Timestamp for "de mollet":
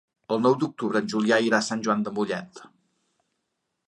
2.07-2.63